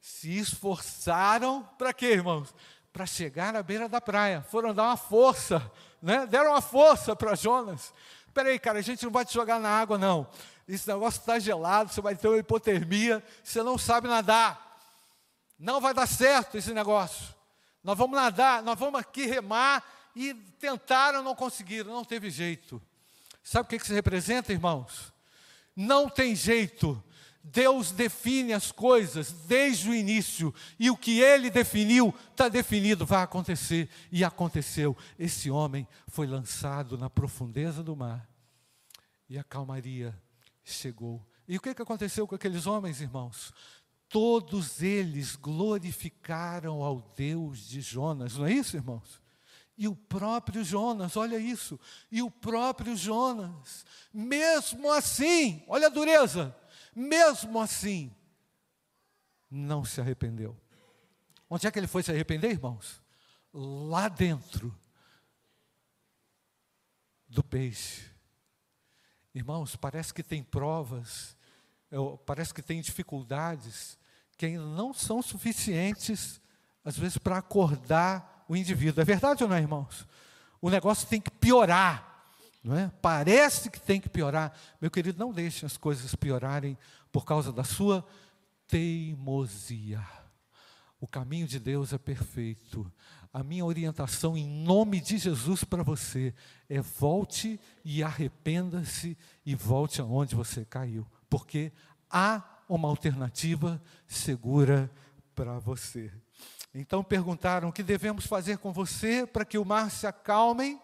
[0.00, 2.54] Se esforçaram para quê, irmãos?
[2.92, 4.42] Para chegar à beira da praia.
[4.42, 5.70] Foram dar uma força,
[6.02, 6.26] né?
[6.26, 7.92] Deram uma força para Jonas.
[8.34, 10.26] Peraí, cara, a gente não vai te jogar na água, não.
[10.68, 14.78] Esse negócio está gelado, você vai ter uma hipotermia, você não sabe nadar.
[15.58, 17.34] Não vai dar certo esse negócio.
[17.82, 22.80] Nós vamos nadar, nós vamos aqui remar e tentaram, não conseguiram, não teve jeito.
[23.42, 25.12] Sabe o que isso representa, irmãos?
[25.74, 27.02] Não tem jeito.
[27.42, 33.22] Deus define as coisas desde o início, e o que ele definiu está definido, vai
[33.22, 34.96] acontecer, e aconteceu.
[35.18, 38.28] Esse homem foi lançado na profundeza do mar,
[39.28, 40.14] e a calmaria
[40.62, 41.26] chegou.
[41.48, 43.52] E o que, que aconteceu com aqueles homens, irmãos?
[44.08, 49.20] Todos eles glorificaram ao Deus de Jonas, não é isso, irmãos?
[49.78, 51.80] E o próprio Jonas, olha isso,
[52.12, 56.54] e o próprio Jonas, mesmo assim, olha a dureza,
[56.94, 58.14] mesmo assim,
[59.50, 60.56] não se arrependeu.
[61.48, 63.02] Onde é que ele foi se arrepender, irmãos?
[63.52, 64.76] Lá dentro
[67.28, 68.08] do peixe.
[69.34, 71.36] Irmãos, parece que tem provas,
[72.26, 73.98] parece que tem dificuldades
[74.36, 76.40] que ainda não são suficientes,
[76.84, 79.02] às vezes, para acordar o indivíduo.
[79.02, 80.06] É verdade ou não, irmãos?
[80.60, 82.09] O negócio tem que piorar,
[82.62, 82.90] não é?
[83.00, 84.52] Parece que tem que piorar.
[84.80, 86.76] Meu querido, não deixe as coisas piorarem
[87.10, 88.06] por causa da sua
[88.66, 90.04] teimosia.
[91.00, 92.90] O caminho de Deus é perfeito.
[93.32, 96.34] A minha orientação em nome de Jesus para você
[96.68, 101.72] é volte e arrependa-se e volte aonde você caiu, porque
[102.10, 104.90] há uma alternativa segura
[105.34, 106.12] para você.
[106.74, 110.80] Então perguntaram: o que devemos fazer com você para que o mar se acalme?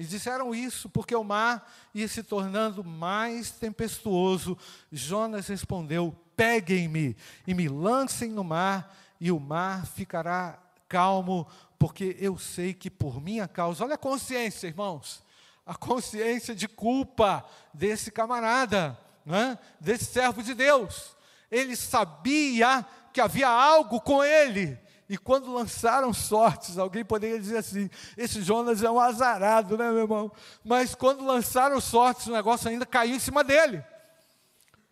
[0.00, 4.56] Eles disseram isso porque o mar ia se tornando mais tempestuoso.
[4.90, 7.14] Jonas respondeu: Peguem-me
[7.46, 10.58] e me lancem no mar, e o mar ficará
[10.88, 11.46] calmo,
[11.78, 15.22] porque eu sei que por minha causa, olha a consciência, irmãos,
[15.66, 19.58] a consciência de culpa desse camarada, né?
[19.78, 21.14] desse servo de Deus.
[21.50, 24.78] Ele sabia que havia algo com ele,
[25.10, 30.02] e quando lançaram sortes, alguém poderia dizer assim: esse Jonas é um azarado, né, meu
[30.02, 30.30] irmão?
[30.64, 33.82] Mas quando lançaram sortes, o negócio ainda caiu em cima dele.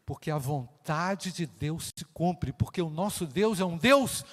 [0.04, 4.24] Porque a vontade de Deus se cumpre, porque o nosso Deus é um Deus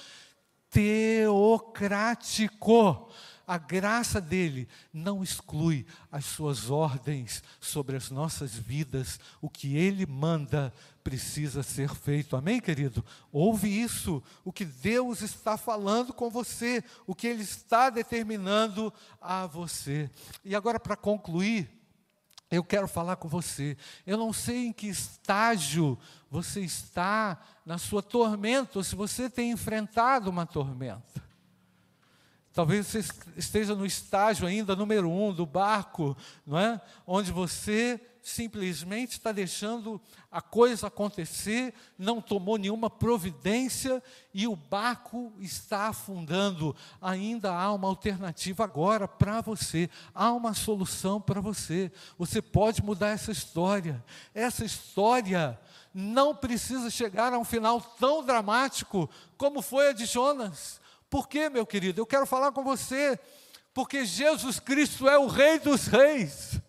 [0.71, 3.07] teocrático.
[3.45, 9.19] A graça dele não exclui as suas ordens sobre as nossas vidas.
[9.39, 10.73] O que ele manda
[11.05, 12.35] precisa ser feito.
[12.35, 13.05] Amém, querido?
[13.31, 14.23] Ouve isso.
[14.43, 18.91] O que Deus está falando com você, o que ele está determinando
[19.21, 20.09] a você.
[20.43, 21.69] E agora, para concluir,
[22.49, 23.77] eu quero falar com você.
[24.03, 25.95] Eu não sei em que estágio
[26.27, 31.23] você está na sua tormenta, ou se você tem enfrentado uma tormenta.
[32.51, 33.05] Talvez você
[33.37, 36.81] esteja no estágio ainda número um do barco, não é?
[37.05, 44.01] Onde você simplesmente está deixando a coisa acontecer, não tomou nenhuma providência
[44.33, 46.75] e o barco está afundando.
[46.99, 51.91] Ainda há uma alternativa agora para você, há uma solução para você.
[52.17, 54.03] Você pode mudar essa história.
[54.33, 55.59] Essa história
[55.93, 59.07] não precisa chegar a um final tão dramático
[59.37, 60.81] como foi a de Jonas.
[61.11, 62.01] Por quê, meu querido?
[62.01, 63.19] Eu quero falar com você,
[63.71, 66.59] porque Jesus Cristo é o Rei dos Reis.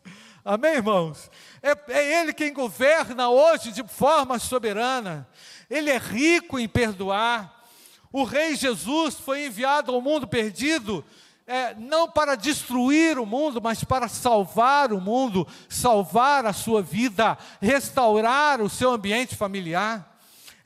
[0.48, 1.28] Amém, irmãos?
[1.60, 5.28] É, é, Ele quem governa hoje de forma soberana.
[5.68, 7.64] Ele é rico em perdoar.
[8.12, 11.04] O Rei Jesus foi enviado ao mundo perdido,
[11.48, 17.36] é, não para destruir o mundo, mas para salvar o mundo, salvar a sua vida,
[17.60, 20.15] restaurar o seu ambiente familiar.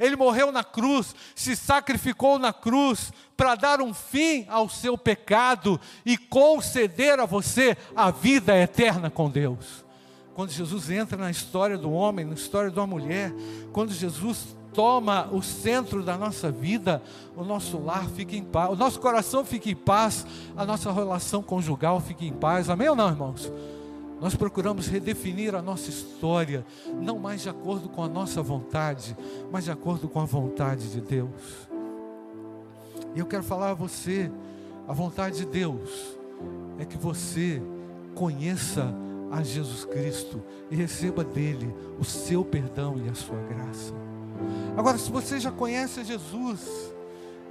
[0.01, 5.79] Ele morreu na cruz, se sacrificou na cruz para dar um fim ao seu pecado
[6.05, 9.85] e conceder a você a vida eterna com Deus.
[10.35, 13.31] Quando Jesus entra na história do homem, na história de uma mulher,
[13.73, 17.03] quando Jesus toma o centro da nossa vida,
[17.37, 20.27] o nosso lar fica em paz, o nosso coração fica em paz,
[20.57, 22.71] a nossa relação conjugal fica em paz.
[22.71, 23.53] Amém ou não, irmãos?
[24.21, 26.65] Nós procuramos redefinir a nossa história,
[27.01, 29.17] não mais de acordo com a nossa vontade,
[29.51, 31.69] mas de acordo com a vontade de Deus.
[33.15, 34.31] E eu quero falar a você,
[34.87, 36.17] a vontade de Deus
[36.79, 37.63] é que você
[38.15, 38.95] conheça
[39.31, 43.95] a Jesus Cristo e receba dele o seu perdão e a sua graça.
[44.77, 46.93] Agora, se você já conhece Jesus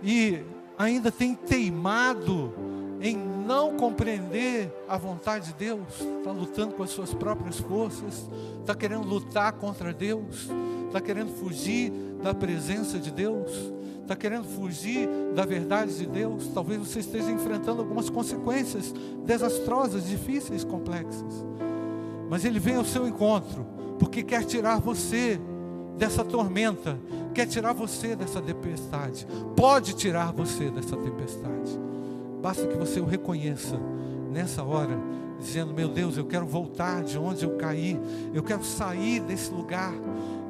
[0.04, 0.44] e
[0.78, 2.54] ainda tem teimado
[3.02, 5.88] em não compreender a vontade de Deus,
[6.18, 8.28] está lutando com as suas próprias forças,
[8.60, 10.50] está querendo lutar contra Deus,
[10.88, 11.92] está querendo fugir
[12.22, 13.52] da presença de Deus,
[14.02, 18.94] está querendo fugir da verdade de Deus, talvez você esteja enfrentando algumas consequências
[19.26, 21.46] desastrosas, difíceis, complexas.
[22.30, 23.66] Mas Ele vem ao seu encontro,
[23.98, 25.40] porque quer tirar você
[25.98, 27.00] dessa tormenta,
[27.34, 29.26] quer tirar você dessa tempestade,
[29.56, 31.89] pode tirar você dessa tempestade.
[32.42, 33.80] Basta que você o reconheça
[34.32, 34.98] nessa hora,
[35.40, 38.00] dizendo: Meu Deus, eu quero voltar de onde eu caí,
[38.34, 39.94] eu quero sair desse lugar,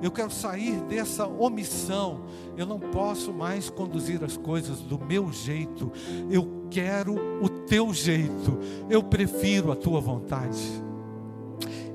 [0.01, 2.21] eu quero sair dessa omissão.
[2.55, 5.91] Eu não posso mais conduzir as coisas do meu jeito,
[6.29, 8.57] eu quero o teu jeito,
[8.89, 10.89] eu prefiro a tua vontade.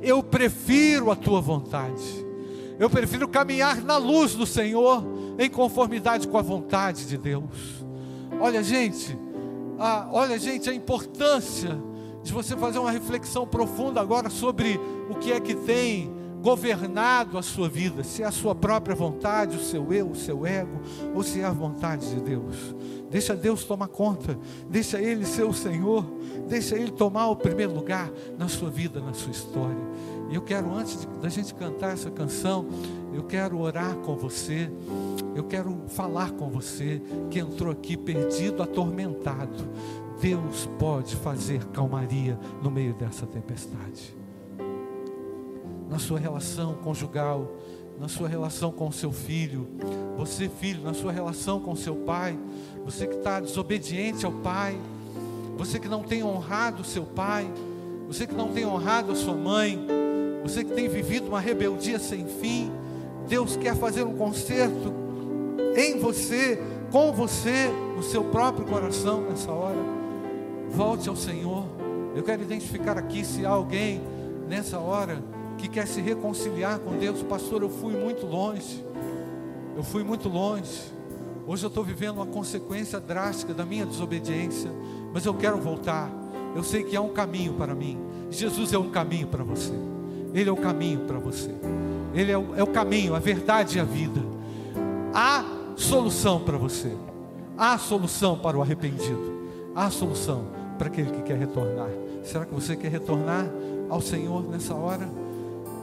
[0.03, 2.25] Eu prefiro a tua vontade.
[2.79, 5.03] Eu prefiro caminhar na luz do Senhor,
[5.39, 7.85] em conformidade com a vontade de Deus.
[8.39, 9.17] Olha, gente,
[9.79, 11.77] ah, olha, gente, a importância
[12.23, 17.43] de você fazer uma reflexão profunda agora sobre o que é que tem governado a
[17.43, 20.79] sua vida, se é a sua própria vontade, o seu eu, o seu ego,
[21.15, 22.75] ou se é a vontade de Deus.
[23.11, 26.05] Deixa Deus tomar conta, deixa Ele ser o Senhor,
[26.47, 29.85] deixa Ele tomar o primeiro lugar na sua vida, na sua história.
[30.35, 32.67] Eu quero, antes da gente cantar essa canção,
[33.13, 34.71] eu quero orar com você,
[35.35, 39.69] eu quero falar com você que entrou aqui perdido, atormentado.
[40.21, 44.15] Deus pode fazer calmaria no meio dessa tempestade
[45.95, 47.49] na sua relação conjugal,
[48.01, 49.69] na sua relação com seu filho,
[50.17, 52.37] você, filho, na sua relação com seu pai,
[52.85, 54.77] você que está desobediente ao pai,
[55.57, 57.49] você que não tem honrado seu pai,
[58.09, 59.87] você que não tem honrado a sua mãe,
[60.45, 62.71] você que tem vivido uma rebeldia sem fim,
[63.27, 64.93] Deus quer fazer um conserto
[65.75, 69.79] em você, com você, no seu próprio coração nessa hora.
[70.69, 71.65] Volte ao Senhor.
[72.15, 74.03] Eu quero identificar aqui se há alguém
[74.47, 75.25] nessa hora
[75.57, 78.85] que quer se reconciliar com Deus, pastor, eu fui muito longe.
[79.75, 80.79] Eu fui muito longe.
[81.47, 84.71] Hoje eu estou vivendo uma consequência drástica da minha desobediência,
[85.11, 86.11] mas eu quero voltar.
[86.55, 87.99] Eu sei que há um caminho para mim.
[88.31, 89.94] Jesus é um caminho para você.
[90.35, 91.55] Ele é o caminho para você.
[92.13, 94.21] Ele é o, é o caminho, a verdade e a vida.
[95.13, 95.45] Há
[95.77, 96.93] solução para você.
[97.57, 99.33] Há solução para o arrependido.
[99.75, 101.89] Há solução para aquele que quer retornar.
[102.25, 103.49] Será que você quer retornar
[103.89, 105.09] ao Senhor nessa hora?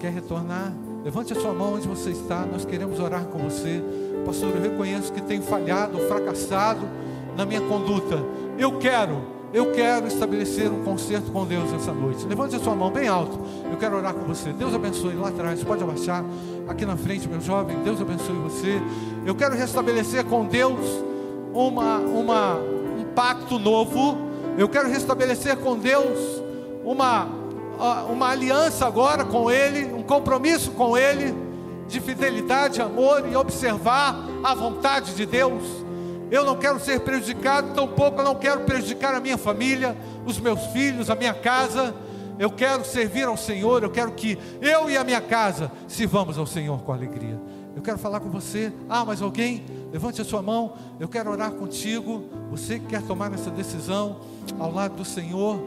[0.02, 0.74] quer retornar,
[1.04, 2.43] levante a sua mão onde você está.
[2.43, 3.82] Nós queremos orar com você.
[4.26, 6.88] Pastor, eu reconheço que tenho falhado, fracassado
[7.38, 8.18] na minha conduta.
[8.58, 9.22] Eu quero,
[9.54, 12.26] eu quero estabelecer um concerto com Deus essa noite.
[12.26, 13.39] Levante a sua mão bem alto.
[13.70, 14.54] Eu quero orar com você.
[14.54, 15.64] Deus abençoe lá atrás.
[15.64, 16.24] Pode abaixar
[16.68, 17.78] aqui na frente, meu jovem.
[17.84, 18.82] Deus abençoe você.
[19.26, 20.80] Eu quero restabelecer com Deus
[21.54, 24.18] uma, uma, um pacto novo.
[24.58, 26.41] Eu quero restabelecer com Deus
[26.84, 27.41] uma
[28.10, 31.36] uma aliança agora com Ele, um compromisso com Ele,
[31.88, 35.80] de fidelidade, amor e observar a vontade de Deus.
[36.32, 40.61] Eu não quero ser prejudicado, tampouco eu não quero prejudicar a minha família, os meus
[40.67, 41.93] filhos, a minha casa.
[42.39, 46.47] Eu quero servir ao Senhor, eu quero que eu e a minha casa sirvamos ao
[46.47, 47.38] Senhor com alegria.
[47.75, 48.71] Eu quero falar com você.
[48.89, 50.73] Ah, mas alguém, levante a sua mão.
[50.99, 52.23] Eu quero orar contigo.
[52.49, 54.17] Você que quer tomar essa decisão
[54.57, 55.59] ao lado do Senhor.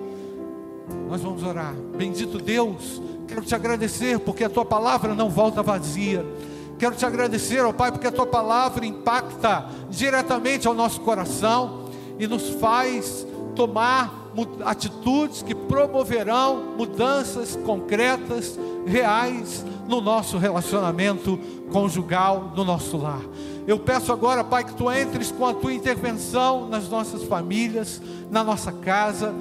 [1.08, 1.74] Nós vamos orar.
[1.96, 6.24] Bendito Deus, quero te agradecer porque a tua palavra não volta vazia.
[6.78, 11.84] Quero te agradecer, ó Pai, porque a tua palavra impacta diretamente ao nosso coração
[12.18, 14.24] e nos faz tomar
[14.64, 21.38] atitudes que promoverão mudanças concretas, reais no nosso relacionamento
[21.70, 23.22] conjugal, no nosso lar.
[23.66, 28.00] Eu peço agora, Pai, que tu entres com a tua intervenção nas nossas famílias,
[28.30, 29.34] na nossa casa.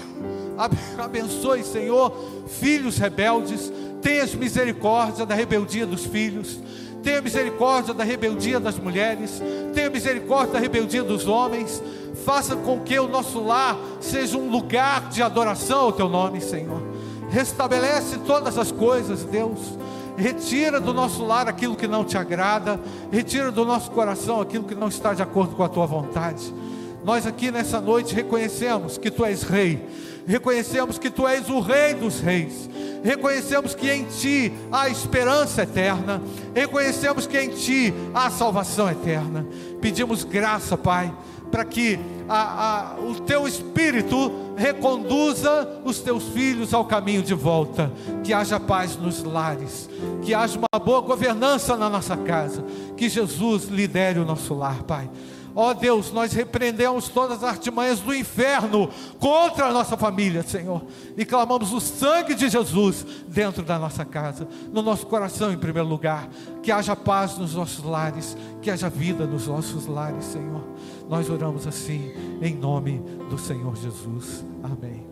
[0.98, 2.12] Abençoe, Senhor,
[2.46, 3.72] filhos rebeldes.
[4.02, 6.58] Tenha misericórdia da rebeldia dos filhos.
[7.02, 9.40] Tenha misericórdia da rebeldia das mulheres.
[9.72, 11.82] Tenha misericórdia da rebeldia dos homens.
[12.24, 16.82] Faça com que o nosso lar seja um lugar de adoração ao Teu nome, Senhor.
[17.30, 19.78] Restabelece todas as coisas, Deus.
[20.16, 22.78] Retira do nosso lar aquilo que não te agrada.
[23.10, 26.52] Retira do nosso coração aquilo que não está de acordo com a Tua vontade.
[27.04, 29.84] Nós aqui nessa noite reconhecemos que Tu és Rei
[30.26, 32.68] reconhecemos que Tu és o Rei dos Reis,
[33.02, 36.22] reconhecemos que em Ti há esperança eterna,
[36.54, 39.46] reconhecemos que em Ti há salvação eterna.
[39.80, 41.12] Pedimos graça, Pai,
[41.50, 41.98] para que
[42.28, 47.92] a, a, o Teu Espírito reconduza os Teus filhos ao caminho de volta,
[48.24, 49.88] que haja paz nos lares,
[50.22, 52.64] que haja uma boa governança na nossa casa,
[52.96, 55.10] que Jesus lidere o nosso lar, Pai.
[55.54, 58.88] Ó oh Deus, nós repreendemos todas as artimanhas do inferno
[59.18, 60.82] contra a nossa família, Senhor,
[61.16, 65.88] e clamamos o sangue de Jesus dentro da nossa casa, no nosso coração em primeiro
[65.88, 66.28] lugar.
[66.62, 70.62] Que haja paz nos nossos lares, que haja vida nos nossos lares, Senhor.
[71.08, 72.98] Nós oramos assim, em nome
[73.28, 74.44] do Senhor Jesus.
[74.62, 75.11] Amém.